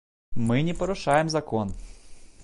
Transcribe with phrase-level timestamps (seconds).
[0.33, 1.75] Мы не парушаем закон.